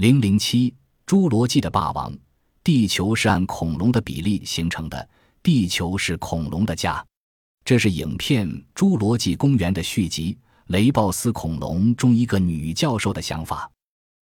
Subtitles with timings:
[0.00, 0.74] 零零七，
[1.06, 2.10] 侏罗纪的霸王。
[2.64, 5.06] 地球是按恐龙的比例形成的，
[5.42, 7.04] 地球是恐龙的家。
[7.66, 10.32] 这是影片《侏罗纪公园》的续集
[10.68, 13.70] 《雷暴斯恐龙》中一个女教授的想法。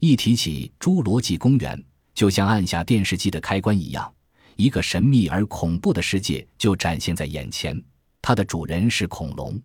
[0.00, 1.80] 一提起侏罗纪公园，
[2.14, 4.12] 就像按下电视机的开关一样，
[4.56, 7.80] 一个神秘而恐怖的世界就展现在眼前。
[8.20, 9.56] 它的主人是恐龙。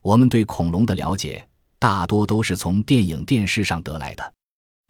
[0.00, 1.44] 我们对恐龙的了解
[1.80, 4.34] 大多都是从电影、电视上得来的。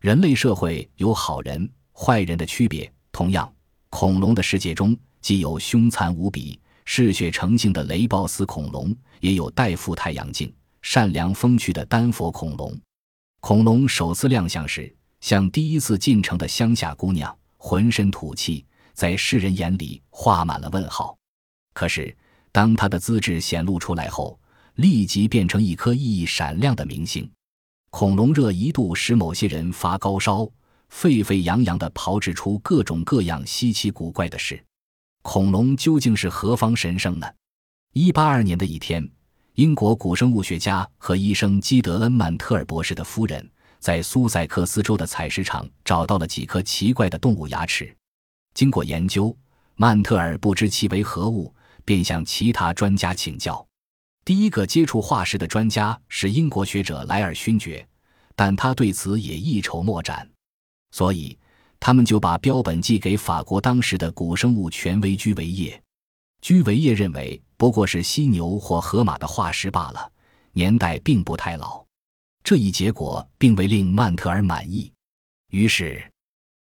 [0.00, 3.52] 人类社会有好人、坏人的区别，同样，
[3.91, 10.50] 恐龙的世界中既有凶残无比、嗜血成性的雷暴斯恐龙，也有戴副太阳镜、
[10.80, 12.74] 善良风趣的丹佛恐龙。
[13.41, 21.14] 恐龙首次亮相时，像第一次进城的乡下姑娘，浑身土气，在世人眼里画满了问号。
[21.74, 22.16] 可是，
[22.52, 24.41] 当他的资质显露出来后，
[24.77, 27.30] 立即变成一颗熠熠闪亮的明星。
[27.90, 30.48] 恐龙热一度使某些人发高烧，
[30.88, 34.62] 沸沸扬扬地炮制出各种各样稀奇古怪的事。
[35.22, 37.27] 恐龙究竟是何方神圣呢？
[37.92, 39.08] 一八二年的一天。
[39.55, 43.47] 英国古生物学家和医生基德恩·曼特尔博士的夫人
[43.78, 47.94] 在苏塞克斯州的采石场找到了几颗奇怪的动物牙齿。
[48.54, 49.36] 经过研究，
[49.75, 51.52] 曼特尔不知其为何物，
[51.84, 53.66] 便向其他专家请教。
[54.31, 57.84] 第一个接触化石的专家是英国学者莱尔勋爵，
[58.37, 60.31] 但他对此也一筹莫展。
[60.92, 61.37] 所以，
[61.81, 65.83] 他们就把标本寄给法国当时的古生物权威居维叶。
[66.41, 67.42] 居维叶认为。
[67.56, 70.12] 不过是犀牛或河马的化石罢了，
[70.53, 71.84] 年代并不太老。
[72.44, 74.92] 这一结果并未令曼特尔满意，
[75.50, 76.09] 于是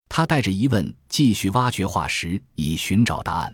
[0.07, 3.53] 他带着疑问继续挖掘化石，以寻找答案。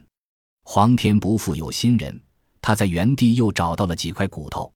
[0.65, 2.21] 皇天不负有心人，
[2.63, 4.73] 他在原地又找到了几块骨头。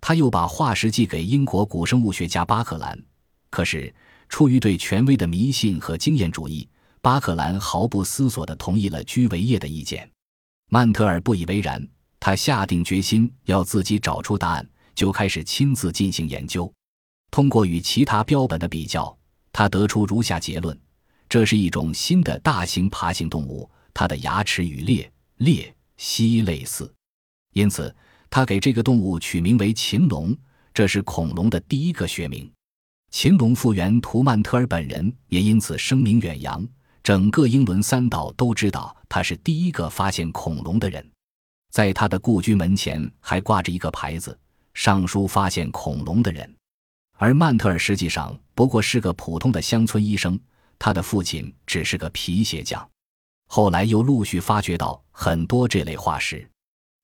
[0.00, 2.96] 他又把化石寄给英国古生物学家巴克兰，
[3.50, 3.92] 可是
[4.28, 6.68] 出于对权威的迷信和经验主义，
[7.00, 10.08] 巴克兰毫不思索地同意了居维叶的意见。
[10.70, 11.86] 曼特尔不以为然。
[12.20, 16.72] 他下定决心要自己找出答案，就开始亲自进行研究。
[17.30, 19.14] 通过与其他标本的比较，
[19.52, 20.74] 他得出如下结论：
[21.28, 25.06] 这是一种新的大型爬行动物，它的牙齿与鬣
[25.38, 26.90] 鬣蜥类似，
[27.54, 27.92] 因此
[28.28, 30.36] 他给这个动物取名为禽龙，
[30.72, 32.48] 这是恐龙的第一个学名。
[33.10, 36.66] 禽龙复原图曼特尔本人也因此声名远扬，
[37.02, 41.08] 整个英伦三岛都知道他是第一个发现恐龙的人。
[41.70, 44.36] 在他的故居门前还挂着一个牌子，
[44.74, 46.52] 上书“发现恐龙的人”。
[47.18, 50.36] 而曼特尔实际上不过是个普通的乡村医生，
[50.76, 52.84] 他的父亲只是个皮鞋匠。
[53.46, 56.48] 后来又陆续发掘到很多这类化石。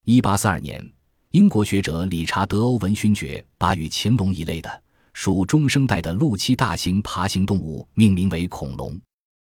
[0.06, 0.92] 1842年，
[1.30, 8.98] 英国学者理查德·欧文勋爵把与禽龙一类的属中生代的陆栖大型爬行动物命名为恐龙。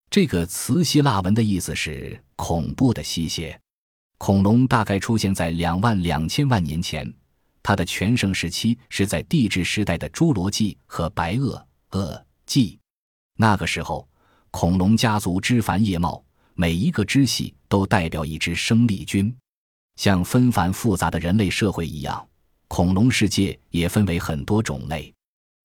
[0.09, 3.59] 这个词希腊文的意思是“恐怖的吸血”。
[4.17, 7.13] 恐龙大概出现在两万两千万年前，
[7.61, 11.63] 它的全盛时期是在地质时代的侏罗纪和白垩
[12.45, 12.79] 纪。
[13.37, 14.09] 那个时候，
[14.49, 16.21] 恐龙家族枝繁叶茂，
[16.55, 19.33] 每一个支系都代表一支生力军。
[19.99, 22.25] 像纷繁复杂的人类社会一样，
[22.69, 25.13] 恐龙世界也分为很多种类。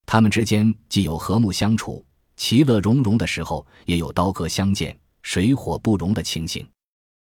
[0.07, 6.69] 它们之间既有和睦相处、其乐融融的时候，也有刀戈相见、水火不容的情形。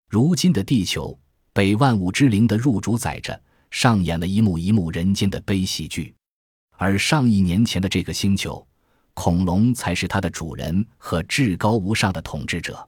[0.07, 1.19] 如今的地球
[1.51, 6.13] 被万物之灵的入主宰着，上演了一幕一幕人间的悲喜剧。
[6.77, 8.63] 而上亿年前的这个星球，
[9.15, 12.87] 恐龙才是它的主人和至高无上的统治者。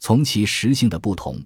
[0.00, 1.40] 从其食性的不同，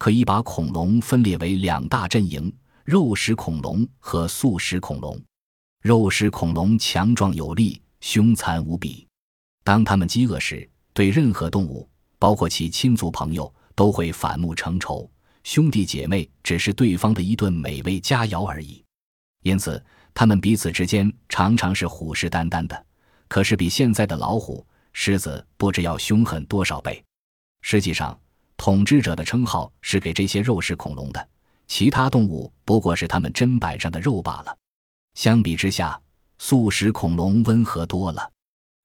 [0.00, 2.50] 可以把恐龙分裂为两大阵营：
[2.84, 5.20] 肉食恐龙和素食恐龙。
[5.82, 9.06] 肉食恐龙强壮有力，凶残无比。
[9.62, 11.86] 当它们饥饿时，对任何动物，
[12.18, 13.54] 包括其亲族朋友。
[13.76, 15.10] 都会反目成仇，
[15.42, 18.84] 兄弟姐妹只是对方的一顿美味佳肴而已。
[19.42, 19.82] 因此，
[20.12, 22.86] 他们彼此之间常常是虎视眈眈的。
[23.26, 27.02] 可是，比现在的老虎、狮子不知要凶狠多少倍。
[27.62, 28.18] 实际上，
[28.60, 31.28] 统治者的称号是给这些肉食恐龙的，
[31.66, 34.54] 其他动物不过是他们砧板上的肉罢了。
[35.14, 35.98] 相比之下，
[36.36, 38.30] 素食恐龙温和多了。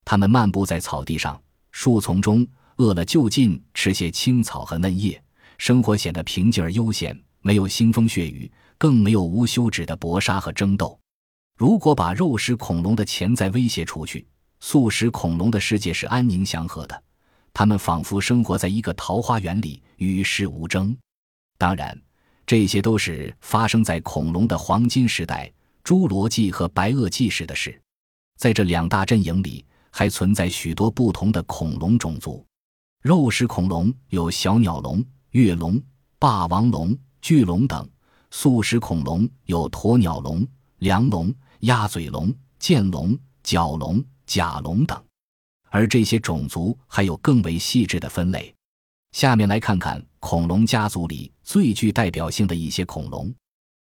[0.06, 1.38] 它们漫步在草地上、
[1.74, 2.48] 树丛中。
[2.78, 5.22] 饿了就近吃些青草和嫩叶，
[5.58, 10.98] 生活显得平静而悠闲，没有腥风血雨，更没有无休止的搏杀和争斗。
[11.58, 14.26] 如果把肉食恐龙的潜在威胁除去，
[14.62, 17.04] 素食恐龙的世界是安宁祥和的，
[17.56, 20.96] 他们仿佛生活在一个桃花源里，与世无争。
[21.58, 22.00] 当然，
[22.46, 25.52] 这些都是发生在恐龙的黄金时代——
[25.84, 27.82] 侏罗纪和白垩纪时的事。
[28.38, 29.66] 在这两大阵营里。
[29.98, 32.46] 还存在许多不同的恐龙种族。
[33.02, 35.82] 肉食恐龙有小鸟龙、跃龙、
[36.20, 37.82] 霸王龙、巨龙等；
[38.30, 40.46] 素食恐龙有鸵鸟龙、
[40.80, 42.30] 梁龙、鸭嘴龙、
[42.60, 45.02] 剑龙、角龙、甲龙等。
[45.76, 48.56] 而这些种族还有更为细致的分类。
[49.12, 53.36] 下面来看看恐龙家族里最具代表性的一些恐龙。